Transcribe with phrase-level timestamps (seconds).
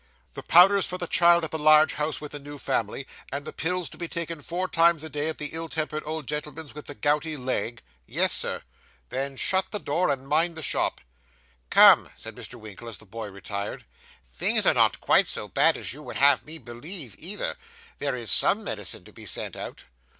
[0.33, 3.53] 'The powders for the child, at the large house with the new family, and the
[3.53, 6.87] pills to be taken four times a day at the ill tempered old gentleman's with
[6.87, 8.63] the gouty leg?' 'Yes, sir.'
[9.09, 11.01] 'Then shut the door, and mind the shop.'
[11.69, 12.55] 'Come,' said Mr.
[12.55, 13.85] Winkle, as the boy retired,
[14.27, 17.55] 'things are not quite so bad as you would have me believe, either.
[17.99, 19.83] There is _some _medicine to be sent out.